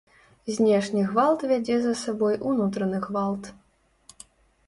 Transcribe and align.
Знешні 0.53 1.01
гвалт 1.09 1.43
вядзе 1.51 1.75
за 1.83 1.91
сабой 2.03 2.35
унутраны 2.51 3.01
гвалт. 3.07 3.51